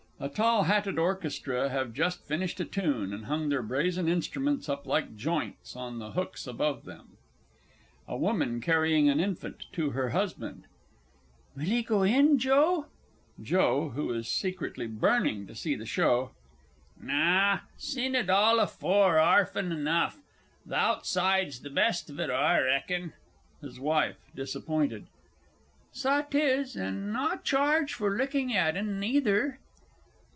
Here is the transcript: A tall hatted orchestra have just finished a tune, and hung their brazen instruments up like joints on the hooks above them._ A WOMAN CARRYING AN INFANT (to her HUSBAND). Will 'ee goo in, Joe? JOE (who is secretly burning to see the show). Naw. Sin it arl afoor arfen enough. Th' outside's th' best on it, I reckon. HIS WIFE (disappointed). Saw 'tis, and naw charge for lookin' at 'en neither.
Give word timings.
A 0.23 0.29
tall 0.29 0.65
hatted 0.65 0.99
orchestra 0.99 1.69
have 1.69 1.95
just 1.95 2.23
finished 2.27 2.59
a 2.59 2.63
tune, 2.65 3.11
and 3.11 3.25
hung 3.25 3.49
their 3.49 3.63
brazen 3.63 4.07
instruments 4.07 4.69
up 4.69 4.85
like 4.85 5.17
joints 5.17 5.75
on 5.75 5.97
the 5.97 6.11
hooks 6.11 6.45
above 6.45 6.85
them._ 6.85 7.17
A 8.07 8.15
WOMAN 8.15 8.61
CARRYING 8.61 9.09
AN 9.09 9.19
INFANT 9.19 9.65
(to 9.73 9.89
her 9.89 10.09
HUSBAND). 10.09 10.65
Will 11.57 11.63
'ee 11.71 11.81
goo 11.81 12.03
in, 12.03 12.37
Joe? 12.37 12.85
JOE 13.41 13.89
(who 13.95 14.13
is 14.13 14.27
secretly 14.27 14.85
burning 14.85 15.47
to 15.47 15.55
see 15.55 15.73
the 15.73 15.87
show). 15.87 16.29
Naw. 17.01 17.61
Sin 17.75 18.13
it 18.13 18.29
arl 18.29 18.59
afoor 18.59 19.17
arfen 19.17 19.71
enough. 19.71 20.19
Th' 20.69 20.73
outside's 20.73 21.57
th' 21.61 21.73
best 21.73 22.11
on 22.11 22.19
it, 22.19 22.29
I 22.29 22.59
reckon. 22.61 23.13
HIS 23.63 23.79
WIFE 23.79 24.17
(disappointed). 24.35 25.07
Saw 25.91 26.21
'tis, 26.21 26.75
and 26.75 27.11
naw 27.11 27.37
charge 27.37 27.95
for 27.95 28.15
lookin' 28.15 28.51
at 28.51 28.77
'en 28.77 28.99
neither. 28.99 29.57